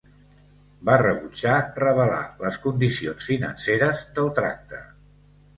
[0.89, 4.85] Va rebutjar revelar les condicions financeres del tracte.